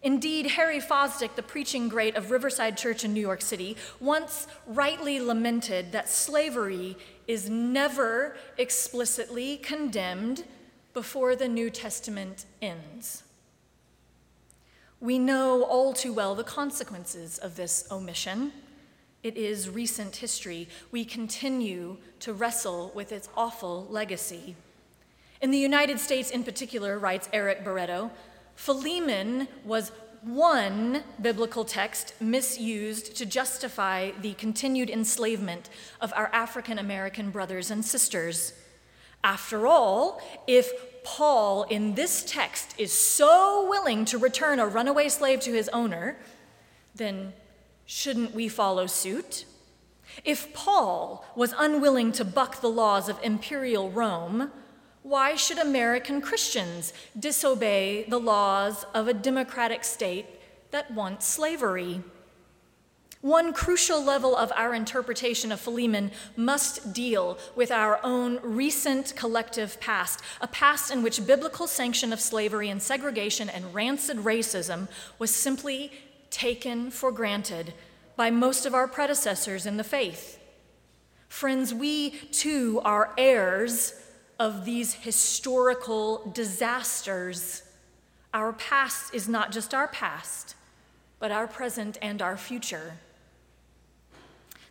Indeed, 0.02 0.48
Harry 0.52 0.80
Fosdick, 0.80 1.36
the 1.36 1.42
preaching 1.42 1.88
great 1.88 2.16
of 2.16 2.32
Riverside 2.32 2.76
Church 2.76 3.04
in 3.04 3.14
New 3.14 3.20
York 3.20 3.40
City, 3.40 3.76
once 4.00 4.48
rightly 4.66 5.20
lamented 5.20 5.92
that 5.92 6.08
slavery 6.08 6.96
is 7.28 7.48
never 7.48 8.36
explicitly 8.58 9.58
condemned 9.58 10.44
before 10.92 11.36
the 11.36 11.46
New 11.46 11.70
Testament 11.70 12.46
ends. 12.60 13.22
We 14.98 15.20
know 15.20 15.62
all 15.62 15.92
too 15.92 16.12
well 16.12 16.34
the 16.34 16.44
consequences 16.44 17.38
of 17.38 17.54
this 17.54 17.86
omission. 17.90 18.52
It 19.22 19.36
is 19.36 19.68
recent 19.68 20.16
history. 20.16 20.68
We 20.90 21.04
continue 21.04 21.98
to 22.20 22.32
wrestle 22.32 22.90
with 22.92 23.12
its 23.12 23.28
awful 23.36 23.86
legacy. 23.88 24.56
In 25.42 25.50
the 25.50 25.58
United 25.58 25.98
States, 25.98 26.30
in 26.30 26.44
particular, 26.44 27.00
writes 27.00 27.28
Eric 27.32 27.64
Barreto, 27.64 28.12
Philemon 28.54 29.48
was 29.64 29.90
one 30.22 31.02
biblical 31.20 31.64
text 31.64 32.14
misused 32.20 33.16
to 33.16 33.26
justify 33.26 34.12
the 34.20 34.34
continued 34.34 34.88
enslavement 34.88 35.68
of 36.00 36.12
our 36.14 36.28
African 36.32 36.78
American 36.78 37.30
brothers 37.30 37.72
and 37.72 37.84
sisters. 37.84 38.52
After 39.24 39.66
all, 39.66 40.22
if 40.46 40.70
Paul 41.02 41.64
in 41.64 41.96
this 41.96 42.24
text 42.24 42.76
is 42.78 42.92
so 42.92 43.68
willing 43.68 44.04
to 44.06 44.18
return 44.18 44.60
a 44.60 44.66
runaway 44.68 45.08
slave 45.08 45.40
to 45.40 45.52
his 45.52 45.68
owner, 45.70 46.18
then 46.94 47.32
shouldn't 47.84 48.32
we 48.32 48.46
follow 48.46 48.86
suit? 48.86 49.44
If 50.24 50.54
Paul 50.54 51.24
was 51.34 51.52
unwilling 51.58 52.12
to 52.12 52.24
buck 52.24 52.60
the 52.60 52.70
laws 52.70 53.08
of 53.08 53.18
imperial 53.24 53.90
Rome, 53.90 54.52
why 55.02 55.34
should 55.34 55.58
American 55.58 56.20
Christians 56.20 56.92
disobey 57.18 58.04
the 58.04 58.20
laws 58.20 58.84
of 58.94 59.08
a 59.08 59.14
democratic 59.14 59.84
state 59.84 60.26
that 60.70 60.90
wants 60.92 61.26
slavery? 61.26 62.02
One 63.20 63.52
crucial 63.52 64.02
level 64.02 64.36
of 64.36 64.52
our 64.56 64.74
interpretation 64.74 65.52
of 65.52 65.60
Philemon 65.60 66.10
must 66.36 66.92
deal 66.92 67.38
with 67.54 67.70
our 67.70 68.00
own 68.02 68.40
recent 68.42 69.14
collective 69.14 69.80
past, 69.80 70.20
a 70.40 70.48
past 70.48 70.92
in 70.92 71.02
which 71.02 71.24
biblical 71.24 71.68
sanction 71.68 72.12
of 72.12 72.20
slavery 72.20 72.68
and 72.68 72.82
segregation 72.82 73.48
and 73.48 73.72
rancid 73.72 74.18
racism 74.18 74.88
was 75.20 75.32
simply 75.32 75.92
taken 76.30 76.90
for 76.90 77.12
granted 77.12 77.74
by 78.16 78.30
most 78.30 78.66
of 78.66 78.74
our 78.74 78.88
predecessors 78.88 79.66
in 79.66 79.76
the 79.76 79.84
faith. 79.84 80.40
Friends, 81.28 81.72
we 81.72 82.10
too 82.10 82.80
are 82.84 83.12
heirs 83.16 84.01
of 84.38 84.64
these 84.64 84.94
historical 84.94 86.30
disasters. 86.34 87.62
Our 88.34 88.52
past 88.52 89.14
is 89.14 89.28
not 89.28 89.52
just 89.52 89.74
our 89.74 89.88
past, 89.88 90.56
but 91.18 91.30
our 91.30 91.46
present 91.46 91.98
and 92.02 92.20
our 92.20 92.36
future. 92.36 92.94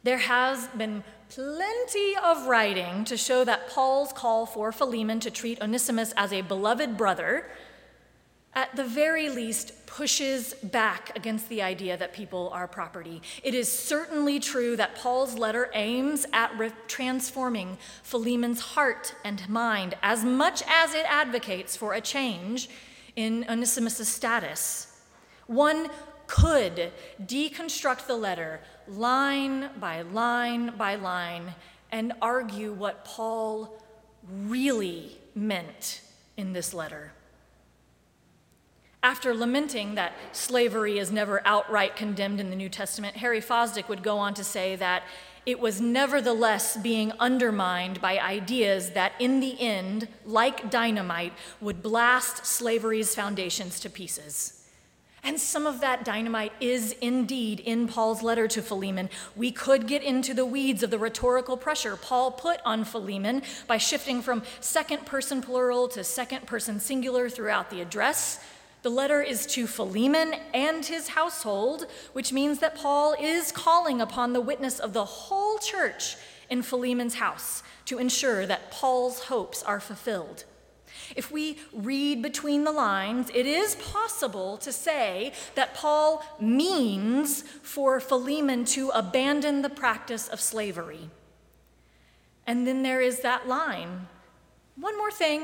There 0.03 0.17
has 0.17 0.67
been 0.69 1.03
plenty 1.29 2.15
of 2.17 2.47
writing 2.47 3.05
to 3.05 3.15
show 3.15 3.43
that 3.45 3.69
Paul's 3.69 4.11
call 4.11 4.45
for 4.45 4.71
Philemon 4.71 5.19
to 5.21 5.31
treat 5.31 5.61
Onesimus 5.61 6.13
as 6.17 6.33
a 6.33 6.41
beloved 6.41 6.97
brother, 6.97 7.45
at 8.53 8.75
the 8.75 8.83
very 8.83 9.29
least, 9.29 9.85
pushes 9.85 10.53
back 10.55 11.15
against 11.15 11.49
the 11.49 11.61
idea 11.61 11.97
that 11.97 12.13
people 12.13 12.49
are 12.53 12.67
property. 12.67 13.21
It 13.43 13.53
is 13.53 13.71
certainly 13.71 14.39
true 14.39 14.75
that 14.77 14.95
Paul's 14.95 15.37
letter 15.37 15.69
aims 15.73 16.25
at 16.33 16.57
re- 16.57 16.71
transforming 16.87 17.77
Philemon's 18.03 18.59
heart 18.59 19.15
and 19.23 19.47
mind 19.49 19.95
as 20.01 20.23
much 20.23 20.63
as 20.67 20.93
it 20.93 21.05
advocates 21.07 21.75
for 21.75 21.93
a 21.93 22.01
change 22.01 22.69
in 23.15 23.45
Onesimus' 23.49 24.07
status. 24.07 25.01
One 25.47 25.89
could 26.27 26.91
deconstruct 27.25 28.07
the 28.07 28.15
letter 28.15 28.61
line 28.87 29.69
by 29.79 30.01
line 30.01 30.73
by 30.77 30.95
line 30.95 31.53
and 31.91 32.13
argue 32.21 32.71
what 32.71 33.03
Paul 33.03 33.81
really 34.29 35.17
meant 35.35 36.01
in 36.37 36.53
this 36.53 36.73
letter. 36.73 37.11
After 39.03 39.33
lamenting 39.33 39.95
that 39.95 40.13
slavery 40.31 40.99
is 40.99 41.11
never 41.11 41.41
outright 41.43 41.95
condemned 41.95 42.39
in 42.39 42.51
the 42.51 42.55
New 42.55 42.69
Testament, 42.69 43.17
Harry 43.17 43.41
Fosdick 43.41 43.89
would 43.89 44.03
go 44.03 44.19
on 44.19 44.35
to 44.35 44.43
say 44.43 44.75
that 44.75 45.03
it 45.43 45.59
was 45.59 45.81
nevertheless 45.81 46.77
being 46.77 47.11
undermined 47.19 47.99
by 47.99 48.19
ideas 48.19 48.91
that, 48.91 49.13
in 49.17 49.39
the 49.39 49.59
end, 49.59 50.07
like 50.23 50.69
dynamite, 50.69 51.33
would 51.59 51.81
blast 51.81 52.45
slavery's 52.45 53.15
foundations 53.15 53.79
to 53.79 53.89
pieces. 53.89 54.61
And 55.23 55.39
some 55.39 55.65
of 55.65 55.81
that 55.81 56.05
dynamite 56.05 56.53
is 56.59 56.93
indeed 57.01 57.59
in 57.59 57.87
Paul's 57.87 58.21
letter 58.21 58.47
to 58.49 58.61
Philemon. 58.61 59.09
We 59.35 59.51
could 59.51 59.87
get 59.87 60.03
into 60.03 60.35
the 60.35 60.45
weeds 60.45 60.83
of 60.83 60.91
the 60.91 60.99
rhetorical 60.99 61.57
pressure 61.57 61.95
Paul 61.95 62.31
put 62.31 62.59
on 62.65 62.85
Philemon 62.85 63.41
by 63.67 63.77
shifting 63.77 64.21
from 64.21 64.43
second 64.59 65.05
person 65.05 65.41
plural 65.41 65.87
to 65.89 66.03
second 66.03 66.45
person 66.47 66.79
singular 66.79 67.29
throughout 67.29 67.69
the 67.69 67.81
address. 67.81 68.39
The 68.83 68.89
letter 68.89 69.21
is 69.21 69.45
to 69.47 69.67
Philemon 69.67 70.33
and 70.53 70.83
his 70.85 71.09
household, 71.09 71.85
which 72.13 72.33
means 72.33 72.59
that 72.59 72.75
Paul 72.75 73.15
is 73.19 73.51
calling 73.51 74.01
upon 74.01 74.33
the 74.33 74.41
witness 74.41 74.79
of 74.79 74.93
the 74.93 75.05
whole 75.05 75.59
church 75.59 76.17
in 76.49 76.63
Philemon's 76.63 77.15
house 77.15 77.61
to 77.85 77.99
ensure 77.99 78.45
that 78.45 78.71
Paul's 78.71 79.25
hopes 79.25 79.61
are 79.63 79.79
fulfilled. 79.79 80.45
If 81.15 81.31
we 81.31 81.59
read 81.73 82.21
between 82.21 82.63
the 82.63 82.71
lines, 82.71 83.29
it 83.33 83.45
is 83.45 83.75
possible 83.75 84.57
to 84.57 84.71
say 84.71 85.33
that 85.55 85.73
Paul 85.73 86.23
means 86.39 87.41
for 87.41 87.99
Philemon 87.99 88.65
to 88.65 88.89
abandon 88.89 89.61
the 89.61 89.69
practice 89.69 90.27
of 90.27 90.41
slavery. 90.41 91.09
And 92.47 92.65
then 92.65 92.83
there 92.83 93.01
is 93.01 93.21
that 93.21 93.47
line 93.47 94.07
one 94.75 94.97
more 94.97 95.11
thing 95.11 95.43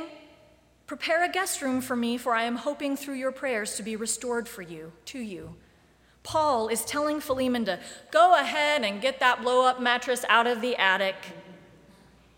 prepare 0.88 1.24
a 1.24 1.30
guest 1.30 1.62
room 1.62 1.82
for 1.82 1.96
me, 1.96 2.18
for 2.18 2.34
I 2.34 2.44
am 2.44 2.56
hoping 2.56 2.96
through 2.96 3.16
your 3.16 3.32
prayers 3.32 3.76
to 3.76 3.84
be 3.84 3.96
restored 3.96 4.48
for 4.48 4.62
you, 4.62 4.94
to 5.06 5.20
you. 5.20 5.56
Paul 6.24 6.70
is 6.70 6.84
telling 6.84 7.22
Philemon 7.22 7.66
to 7.66 7.80
go 8.12 8.36
ahead 8.36 8.84
and 8.84 9.02
get 9.02 9.20
that 9.20 9.42
blow 9.42 9.66
up 9.66 9.82
mattress 9.82 10.26
out 10.28 10.48
of 10.48 10.62
the 10.62 10.76
attic 10.78 11.16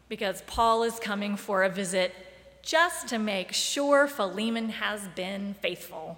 because 0.10 0.42
Paul 0.48 0.84
is 0.84 1.00
coming 1.00 1.38
for 1.38 1.64
a 1.64 1.70
visit 1.70 2.14
just 2.62 3.08
to 3.08 3.18
make 3.18 3.54
sure 3.54 4.08
Philemon 4.08 4.70
has 4.70 5.08
been 5.16 5.56
faithful. 5.62 6.18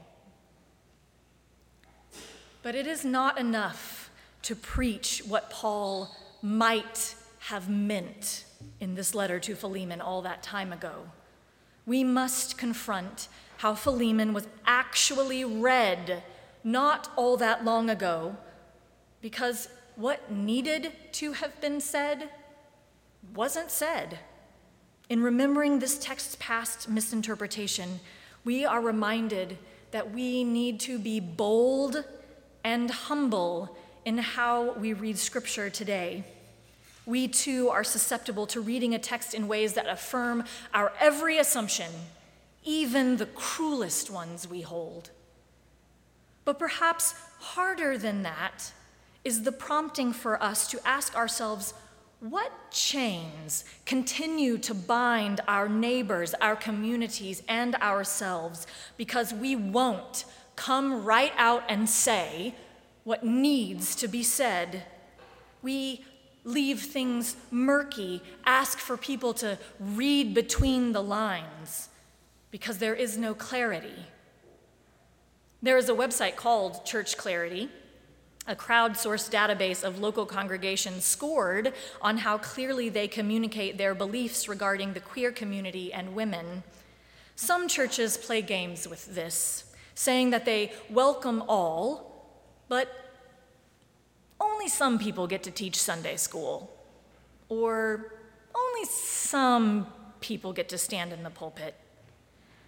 But 2.63 2.75
it 2.75 2.87
is 2.87 3.05
not 3.05 3.37
enough 3.37 4.09
to 4.43 4.55
preach 4.55 5.21
what 5.27 5.49
Paul 5.49 6.15
might 6.41 7.15
have 7.39 7.69
meant 7.69 8.45
in 8.79 8.95
this 8.95 9.13
letter 9.13 9.39
to 9.39 9.55
Philemon 9.55 10.01
all 10.01 10.21
that 10.23 10.43
time 10.43 10.71
ago. 10.71 11.05
We 11.85 12.03
must 12.03 12.57
confront 12.57 13.27
how 13.57 13.75
Philemon 13.75 14.33
was 14.33 14.47
actually 14.65 15.43
read 15.43 16.23
not 16.63 17.11
all 17.15 17.37
that 17.37 17.65
long 17.65 17.89
ago, 17.89 18.35
because 19.21 19.67
what 19.95 20.31
needed 20.31 20.93
to 21.13 21.33
have 21.33 21.59
been 21.61 21.79
said 21.81 22.29
wasn't 23.35 23.71
said. 23.71 24.19
In 25.09 25.21
remembering 25.21 25.79
this 25.79 25.97
text's 25.97 26.37
past 26.39 26.89
misinterpretation, 26.89 27.99
we 28.43 28.65
are 28.65 28.81
reminded 28.81 29.57
that 29.91 30.11
we 30.11 30.43
need 30.43 30.79
to 30.81 30.97
be 30.97 31.19
bold 31.19 32.03
and 32.63 32.89
humble 32.89 33.75
in 34.05 34.17
how 34.17 34.71
we 34.73 34.93
read 34.93 35.17
Scripture 35.17 35.69
today. 35.69 36.23
We 37.05 37.27
too 37.27 37.69
are 37.69 37.83
susceptible 37.83 38.45
to 38.47 38.61
reading 38.61 38.93
a 38.93 38.99
text 38.99 39.33
in 39.33 39.47
ways 39.47 39.73
that 39.73 39.87
affirm 39.87 40.43
our 40.73 40.93
every 40.99 41.37
assumption, 41.37 41.91
even 42.63 43.17
the 43.17 43.25
cruelest 43.25 44.11
ones 44.11 44.47
we 44.47 44.61
hold. 44.61 45.09
But 46.45 46.59
perhaps 46.59 47.15
harder 47.39 47.97
than 47.97 48.23
that 48.23 48.71
is 49.23 49.43
the 49.43 49.51
prompting 49.51 50.13
for 50.13 50.41
us 50.41 50.67
to 50.67 50.87
ask 50.87 51.15
ourselves 51.15 51.73
what 52.19 52.51
chains 52.69 53.65
continue 53.85 54.57
to 54.59 54.75
bind 54.75 55.41
our 55.47 55.67
neighbors, 55.67 56.35
our 56.35 56.55
communities, 56.55 57.41
and 57.47 57.75
ourselves 57.75 58.67
because 58.95 59.33
we 59.33 59.55
won't 59.55 60.25
come 60.55 61.03
right 61.03 61.33
out 61.37 61.63
and 61.67 61.89
say 61.89 62.53
what 63.03 63.23
needs 63.23 63.95
to 63.95 64.07
be 64.07 64.21
said? 64.21 64.83
We 65.63 66.05
leave 66.43 66.81
things 66.81 67.35
murky, 67.51 68.21
ask 68.45 68.79
for 68.79 68.97
people 68.97 69.33
to 69.35 69.57
read 69.79 70.33
between 70.33 70.91
the 70.91 71.01
lines 71.03 71.89
because 72.49 72.79
there 72.79 72.95
is 72.95 73.17
no 73.17 73.33
clarity. 73.33 74.05
There 75.61 75.77
is 75.77 75.89
a 75.89 75.93
website 75.93 76.35
called 76.35 76.85
Church 76.85 77.17
Clarity 77.17 77.69
a 78.47 78.55
crowdsourced 78.55 79.29
database 79.29 79.83
of 79.83 79.99
local 79.99 80.25
congregations 80.25 81.05
scored 81.05 81.73
on 82.01 82.17
how 82.17 82.37
clearly 82.37 82.89
they 82.89 83.07
communicate 83.07 83.77
their 83.77 83.93
beliefs 83.93 84.47
regarding 84.47 84.93
the 84.93 84.99
queer 84.99 85.31
community 85.31 85.93
and 85.93 86.15
women. 86.15 86.63
Some 87.35 87.67
churches 87.67 88.17
play 88.17 88.41
games 88.41 88.87
with 88.87 89.13
this, 89.13 89.71
saying 89.93 90.31
that 90.31 90.45
they 90.45 90.73
welcome 90.89 91.43
all, 91.47 92.27
but 92.67 93.00
only 94.41 94.67
some 94.67 94.99
people 94.99 95.27
get 95.27 95.43
to 95.43 95.51
teach 95.51 95.77
Sunday 95.77 96.17
school, 96.17 96.75
or 97.47 98.13
only 98.55 98.85
some 98.85 99.87
people 100.19 100.51
get 100.51 100.67
to 100.69 100.77
stand 100.77 101.13
in 101.13 101.23
the 101.23 101.29
pulpit. 101.29 101.75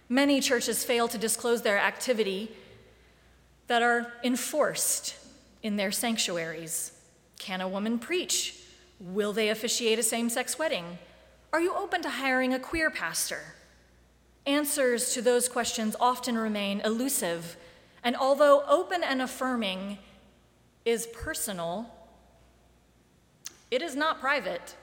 Many 0.08 0.40
churches 0.40 0.84
fail 0.84 1.08
to 1.08 1.18
disclose 1.18 1.62
their 1.62 1.78
activity 1.78 2.50
that 3.66 3.82
are 3.82 4.12
enforced 4.22 5.16
in 5.62 5.76
their 5.76 5.90
sanctuaries? 5.90 6.92
Can 7.38 7.60
a 7.60 7.68
woman 7.68 7.98
preach? 7.98 8.56
Will 9.00 9.32
they 9.32 9.48
officiate 9.48 9.98
a 9.98 10.02
same 10.02 10.28
sex 10.28 10.58
wedding? 10.58 10.98
Are 11.52 11.60
you 11.60 11.74
open 11.74 12.02
to 12.02 12.10
hiring 12.10 12.52
a 12.52 12.58
queer 12.58 12.90
pastor? 12.90 13.40
Answers 14.46 15.14
to 15.14 15.22
those 15.22 15.48
questions 15.48 15.96
often 15.98 16.36
remain 16.36 16.80
elusive, 16.80 17.56
and 18.02 18.14
although 18.14 18.62
open 18.68 19.02
and 19.02 19.22
affirming 19.22 19.98
is 20.84 21.06
personal, 21.06 21.86
it 23.70 23.82
is 23.82 23.96
not 23.96 24.20
private. 24.20 24.76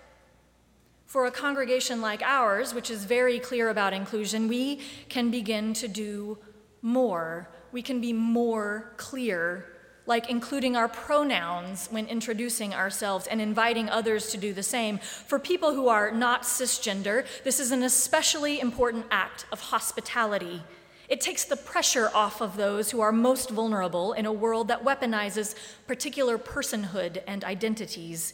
For 1.05 1.25
a 1.25 1.31
congregation 1.31 2.01
like 2.01 2.21
ours, 2.21 2.73
which 2.73 2.89
is 2.89 3.03
very 3.03 3.37
clear 3.37 3.69
about 3.69 3.91
inclusion, 3.91 4.47
we 4.47 4.79
can 5.09 5.29
begin 5.29 5.73
to 5.73 5.87
do 5.87 6.37
more. 6.81 7.49
We 7.73 7.81
can 7.81 7.99
be 7.99 8.13
more 8.13 8.93
clear 8.95 9.71
like 10.05 10.29
including 10.29 10.75
our 10.75 10.87
pronouns 10.87 11.87
when 11.91 12.07
introducing 12.07 12.73
ourselves 12.73 13.27
and 13.27 13.39
inviting 13.39 13.89
others 13.89 14.31
to 14.31 14.37
do 14.37 14.53
the 14.53 14.63
same. 14.63 14.97
For 14.97 15.39
people 15.39 15.73
who 15.73 15.87
are 15.87 16.11
not 16.11 16.43
cisgender, 16.43 17.25
this 17.43 17.59
is 17.59 17.71
an 17.71 17.83
especially 17.83 18.59
important 18.59 19.05
act 19.11 19.45
of 19.51 19.61
hospitality. 19.61 20.63
It 21.11 21.19
takes 21.19 21.43
the 21.43 21.57
pressure 21.57 22.09
off 22.13 22.39
of 22.39 22.55
those 22.55 22.89
who 22.89 23.01
are 23.01 23.11
most 23.11 23.49
vulnerable 23.49 24.13
in 24.13 24.25
a 24.25 24.31
world 24.31 24.69
that 24.69 24.85
weaponizes 24.85 25.55
particular 25.85 26.37
personhood 26.37 27.21
and 27.27 27.43
identities. 27.43 28.33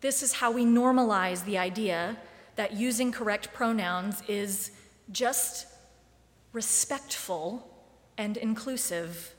This 0.00 0.22
is 0.22 0.32
how 0.32 0.50
we 0.50 0.64
normalize 0.64 1.44
the 1.44 1.58
idea 1.58 2.16
that 2.56 2.72
using 2.72 3.12
correct 3.12 3.52
pronouns 3.52 4.22
is 4.26 4.70
just 5.12 5.66
respectful 6.54 7.68
and 8.16 8.38
inclusive. 8.38 9.34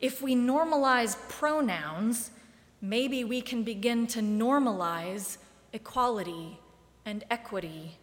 If 0.00 0.22
we 0.22 0.34
normalize 0.34 1.16
pronouns, 1.28 2.32
maybe 2.80 3.22
we 3.22 3.42
can 3.42 3.62
begin 3.62 4.08
to 4.08 4.18
normalize 4.18 5.38
equality 5.72 6.58
and 7.06 7.22
equity. 7.30 7.96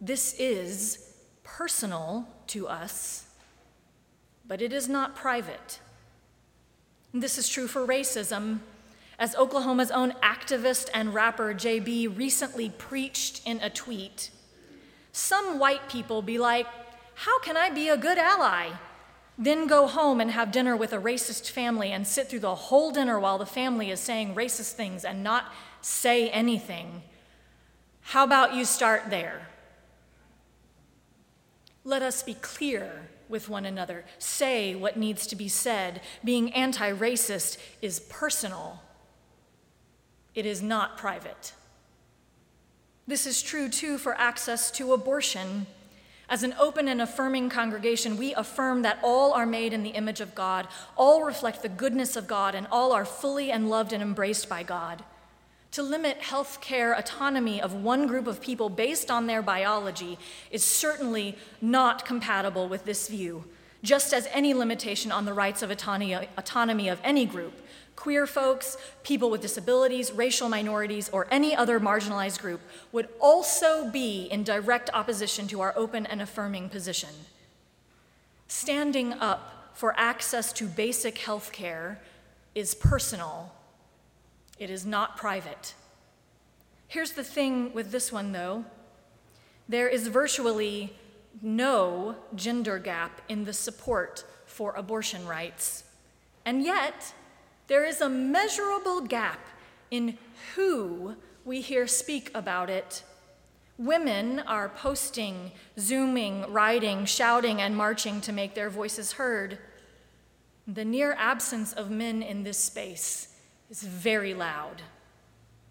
This 0.00 0.34
is 0.40 1.11
personal 1.44 2.28
to 2.48 2.68
us, 2.68 3.26
but 4.46 4.62
it 4.62 4.72
is 4.72 4.88
not 4.88 5.16
private. 5.16 5.80
And 7.12 7.22
This 7.22 7.38
is 7.38 7.48
true 7.48 7.68
for 7.68 7.86
racism. 7.86 8.60
As 9.18 9.36
Oklahoma's 9.36 9.90
own 9.90 10.12
activist 10.22 10.88
and 10.92 11.14
rapper 11.14 11.54
Jabee 11.54 12.06
recently 12.06 12.70
preached 12.70 13.40
in 13.46 13.60
a 13.60 13.70
tweet, 13.70 14.30
some 15.12 15.58
white 15.58 15.88
people 15.88 16.22
be 16.22 16.38
like, 16.38 16.66
How 17.14 17.38
can 17.40 17.56
I 17.56 17.70
be 17.70 17.88
a 17.88 17.96
good 17.96 18.18
ally? 18.18 18.70
Then 19.38 19.66
go 19.66 19.86
home 19.86 20.20
and 20.20 20.30
have 20.30 20.52
dinner 20.52 20.76
with 20.76 20.92
a 20.92 20.98
racist 20.98 21.50
family 21.50 21.90
and 21.92 22.06
sit 22.06 22.28
through 22.28 22.40
the 22.40 22.54
whole 22.54 22.90
dinner 22.90 23.18
while 23.18 23.38
the 23.38 23.46
family 23.46 23.90
is 23.90 24.00
saying 24.00 24.34
racist 24.34 24.72
things 24.72 25.04
and 25.04 25.22
not 25.22 25.52
say 25.80 26.28
anything. 26.30 27.02
How 28.02 28.24
about 28.24 28.54
you 28.54 28.64
start 28.64 29.10
there? 29.10 29.48
Let 31.84 32.02
us 32.02 32.22
be 32.22 32.34
clear 32.34 33.08
with 33.28 33.48
one 33.48 33.64
another. 33.64 34.04
Say 34.18 34.74
what 34.74 34.96
needs 34.96 35.26
to 35.28 35.36
be 35.36 35.48
said. 35.48 36.00
Being 36.22 36.52
anti 36.52 36.92
racist 36.92 37.58
is 37.80 38.00
personal, 38.00 38.82
it 40.34 40.46
is 40.46 40.62
not 40.62 40.96
private. 40.96 41.54
This 43.06 43.26
is 43.26 43.42
true 43.42 43.68
too 43.68 43.98
for 43.98 44.14
access 44.14 44.70
to 44.72 44.92
abortion. 44.92 45.66
As 46.28 46.42
an 46.42 46.54
open 46.58 46.88
and 46.88 47.02
affirming 47.02 47.50
congregation, 47.50 48.16
we 48.16 48.32
affirm 48.34 48.82
that 48.82 48.98
all 49.02 49.32
are 49.32 49.44
made 49.44 49.72
in 49.72 49.82
the 49.82 49.90
image 49.90 50.20
of 50.20 50.34
God, 50.34 50.68
all 50.96 51.24
reflect 51.24 51.62
the 51.62 51.68
goodness 51.68 52.16
of 52.16 52.26
God, 52.26 52.54
and 52.54 52.66
all 52.70 52.92
are 52.92 53.04
fully 53.04 53.50
and 53.50 53.68
loved 53.68 53.92
and 53.92 54.02
embraced 54.02 54.48
by 54.48 54.62
God. 54.62 55.04
To 55.72 55.82
limit 55.82 56.18
health 56.18 56.60
care 56.60 56.92
autonomy 56.92 57.60
of 57.60 57.74
one 57.74 58.06
group 58.06 58.26
of 58.26 58.40
people 58.40 58.68
based 58.68 59.10
on 59.10 59.26
their 59.26 59.42
biology 59.42 60.18
is 60.50 60.62
certainly 60.62 61.36
not 61.60 62.04
compatible 62.04 62.68
with 62.68 62.84
this 62.84 63.08
view, 63.08 63.44
just 63.82 64.12
as 64.12 64.28
any 64.32 64.54
limitation 64.54 65.10
on 65.10 65.24
the 65.24 65.32
rights 65.32 65.62
of 65.62 65.70
autonomy 65.70 66.88
of 66.88 67.00
any 67.02 67.26
group 67.26 67.54
queer 67.96 68.26
folks, 68.26 68.76
people 69.04 69.30
with 69.30 69.40
disabilities, 69.40 70.12
racial 70.12 70.48
minorities, 70.48 71.08
or 71.10 71.26
any 71.30 71.54
other 71.54 71.78
marginalized 71.78 72.40
group 72.40 72.60
would 72.90 73.08
also 73.20 73.88
be 73.90 74.26
in 74.30 74.42
direct 74.42 74.90
opposition 74.92 75.46
to 75.46 75.60
our 75.60 75.72
open 75.76 76.06
and 76.06 76.20
affirming 76.20 76.68
position. 76.68 77.10
Standing 78.48 79.12
up 79.12 79.70
for 79.74 79.94
access 79.96 80.52
to 80.54 80.66
basic 80.66 81.18
health 81.18 81.52
care 81.52 82.00
is 82.54 82.74
personal 82.74 83.52
it 84.58 84.70
is 84.70 84.86
not 84.86 85.16
private. 85.16 85.74
Here's 86.88 87.12
the 87.12 87.24
thing 87.24 87.72
with 87.72 87.90
this 87.90 88.12
one, 88.12 88.32
though 88.32 88.64
there 89.68 89.88
is 89.88 90.08
virtually 90.08 90.92
no 91.40 92.16
gender 92.34 92.78
gap 92.78 93.22
in 93.28 93.44
the 93.44 93.52
support 93.52 94.24
for 94.44 94.74
abortion 94.74 95.26
rights. 95.26 95.84
And 96.44 96.62
yet, 96.62 97.14
there 97.68 97.84
is 97.86 98.00
a 98.00 98.08
measurable 98.08 99.00
gap 99.00 99.40
in 99.90 100.18
who 100.54 101.16
we 101.44 101.60
hear 101.60 101.86
speak 101.86 102.30
about 102.34 102.68
it. 102.68 103.02
Women 103.78 104.40
are 104.40 104.68
posting, 104.68 105.52
zooming, 105.78 106.52
writing, 106.52 107.06
shouting, 107.06 107.62
and 107.62 107.74
marching 107.76 108.20
to 108.22 108.32
make 108.32 108.54
their 108.54 108.68
voices 108.68 109.12
heard. 109.12 109.58
The 110.66 110.84
near 110.84 111.14
absence 111.14 111.72
of 111.72 111.90
men 111.90 112.22
in 112.22 112.42
this 112.42 112.58
space 112.58 113.31
is 113.72 113.82
very 113.82 114.34
loud. 114.34 114.82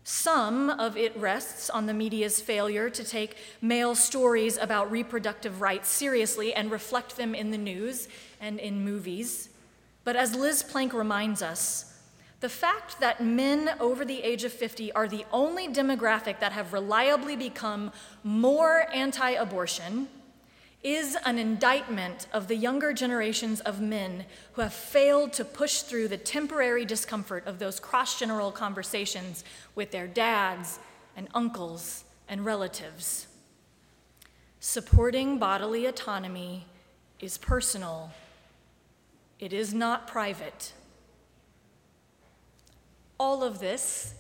Some 0.04 0.72
of 0.72 0.98
it 0.98 1.16
rests 1.16 1.70
on 1.70 1.86
the 1.86 1.94
media's 1.94 2.42
failure 2.42 2.90
to 2.90 3.04
take 3.04 3.38
male 3.62 3.94
stories 3.94 4.58
about 4.58 4.90
reproductive 4.90 5.62
rights 5.62 5.88
seriously 5.88 6.52
and 6.52 6.72
reflect 6.72 7.16
them 7.16 7.36
in 7.36 7.52
the 7.52 7.60
news 7.60 8.08
and 8.40 8.60
in 8.60 8.84
movies. 8.84 9.50
But 10.04 10.16
as 10.16 10.36
Liz 10.36 10.64
Plank 10.64 10.94
reminds 10.96 11.44
us, 11.44 11.96
the 12.40 12.50
fact 12.50 13.00
that 13.02 13.24
men 13.24 13.70
over 13.80 14.04
the 14.04 14.24
age 14.24 14.46
of 14.46 14.52
50 14.52 14.92
are 14.94 15.08
the 15.08 15.24
only 15.32 15.68
demographic 15.68 16.40
that 16.40 16.54
have 16.54 16.74
reliably 16.74 17.36
become 17.36 17.92
more 18.24 18.88
anti 18.92 19.30
abortion 19.30 20.08
is 20.84 21.16
an 21.26 21.38
indictment 21.38 22.28
of 22.34 22.48
the 22.48 22.56
younger 22.56 22.92
generations 22.92 23.60
of 23.62 23.80
men 23.80 24.26
who 24.54 24.62
have 24.62 24.74
failed 24.74 25.32
to 25.34 25.46
push 25.46 25.82
through 25.82 26.08
the 26.08 26.18
temporary 26.18 26.86
discomfort 26.86 27.46
of 27.46 27.60
those 27.60 27.80
cross 27.80 28.20
general 28.20 28.52
conversations 28.52 29.44
with 29.76 29.92
their 29.92 30.08
dads 30.08 30.80
and 31.16 31.28
uncles 31.36 32.04
and 32.28 32.44
relatives. 32.46 33.28
Supporting 34.60 35.38
bodily 35.38 35.86
autonomy 35.86 36.66
is 37.20 37.38
personal, 37.38 38.12
it 39.40 39.54
is 39.54 39.74
not 39.74 40.08
private. 40.08 40.74
All 43.20 43.44
of 43.44 43.60
this 43.60 44.16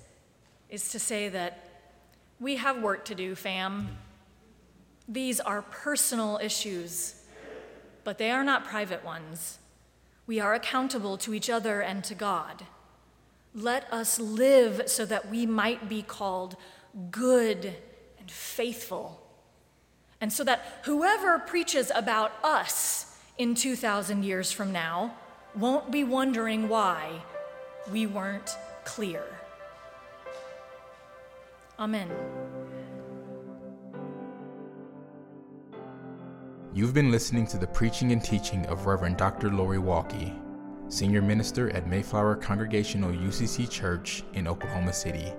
is 0.69 0.89
to 0.89 0.99
say 0.99 1.27
that 1.29 1.67
we 2.39 2.55
have 2.57 2.81
work 2.81 3.05
to 3.05 3.15
do, 3.15 3.33
fam. 3.33 3.97
These 5.11 5.41
are 5.41 5.61
personal 5.61 6.39
issues, 6.41 7.15
but 8.05 8.17
they 8.17 8.31
are 8.31 8.45
not 8.45 8.63
private 8.63 9.03
ones. 9.03 9.59
We 10.25 10.39
are 10.39 10.53
accountable 10.53 11.17
to 11.17 11.33
each 11.33 11.49
other 11.49 11.81
and 11.81 12.01
to 12.05 12.15
God. 12.15 12.63
Let 13.53 13.91
us 13.91 14.21
live 14.21 14.83
so 14.85 15.05
that 15.05 15.29
we 15.29 15.45
might 15.45 15.89
be 15.89 16.01
called 16.01 16.55
good 17.09 17.75
and 18.19 18.31
faithful. 18.31 19.21
And 20.21 20.31
so 20.31 20.45
that 20.45 20.79
whoever 20.85 21.39
preaches 21.39 21.91
about 21.93 22.31
us 22.41 23.17
in 23.37 23.53
2,000 23.53 24.23
years 24.23 24.53
from 24.53 24.71
now 24.71 25.15
won't 25.53 25.91
be 25.91 26.05
wondering 26.05 26.69
why 26.69 27.21
we 27.91 28.05
weren't 28.05 28.55
clear. 28.85 29.25
Amen. 31.77 32.09
You've 36.73 36.93
been 36.93 37.11
listening 37.11 37.45
to 37.47 37.57
the 37.57 37.67
preaching 37.67 38.13
and 38.13 38.23
teaching 38.23 38.65
of 38.67 38.85
Reverend 38.85 39.17
Dr. 39.17 39.49
Lori 39.49 39.77
Walke, 39.77 40.33
Senior 40.87 41.21
Minister 41.21 41.69
at 41.71 41.85
Mayflower 41.85 42.37
Congregational 42.37 43.11
UCC 43.11 43.69
Church 43.69 44.23
in 44.35 44.47
Oklahoma 44.47 44.93
City. 44.93 45.33